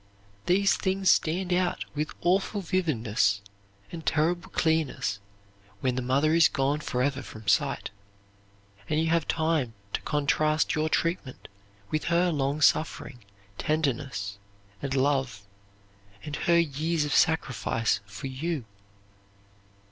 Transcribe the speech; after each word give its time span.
These 0.47 0.77
things 0.77 1.11
stand 1.11 1.53
out 1.53 1.85
with 1.93 2.15
awful 2.21 2.61
vividness 2.61 3.39
and 3.91 4.03
terrible 4.03 4.49
clearness 4.49 5.19
when 5.81 5.93
the 5.93 6.01
mother 6.01 6.33
is 6.33 6.47
gone 6.47 6.79
forever 6.79 7.21
from 7.21 7.47
sight, 7.47 7.91
and 8.89 8.99
you 8.99 9.09
have 9.11 9.27
time 9.27 9.75
to 9.93 10.01
contrast 10.01 10.73
your 10.73 10.89
treatment 10.89 11.47
with 11.91 12.05
her 12.05 12.31
long 12.31 12.61
suffering, 12.61 13.23
tenderness, 13.59 14.39
and 14.81 14.95
love, 14.95 15.43
and 16.23 16.35
her 16.35 16.57
years 16.57 17.05
of 17.05 17.13
sacrifice 17.13 17.99
for 18.07 18.25
you. 18.25 18.65